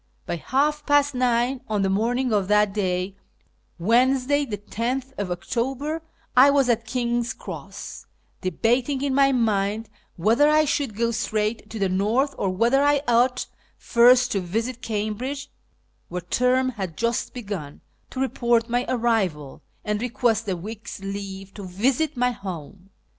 By 0.25 0.37
half 0.37 0.83
past 0.87 1.13
nine 1.13 1.61
on 1.67 1.83
the 1.83 1.87
morning 1.91 2.33
of 2.33 2.47
that 2.47 2.73
day 2.73 3.15
(Wednesday, 3.77 4.47
10th 4.47 5.13
October) 5.29 6.01
I 6.35 6.49
was 6.49 6.69
at 6.69 6.87
King's 6.87 7.33
Cross, 7.35 8.07
debating 8.41 9.03
in 9.03 9.13
my 9.13 9.31
mind 9.31 9.89
whether 10.15 10.49
I 10.49 10.65
should 10.65 10.95
go 10.97 11.11
straight 11.11 11.69
to 11.69 11.77
the 11.77 11.87
North, 11.87 12.33
or 12.39 12.49
whether 12.49 12.81
I 12.81 13.03
ought 13.07 13.45
first 13.77 14.31
to 14.31 14.39
visit 14.41 14.81
Cambridge 14.81 15.51
(where 16.09 16.21
term 16.21 16.69
had 16.69 16.97
just 16.97 17.31
begun) 17.35 17.81
to 18.09 18.19
report 18.19 18.69
my 18.69 18.87
arrival, 18.89 19.61
and 19.85 20.01
request 20.01 20.49
a 20.49 20.57
week's 20.57 20.99
leave 21.01 21.53
to 21.53 21.61
visit 21.63 22.17
my 22.17 22.31
home. 22.31 22.89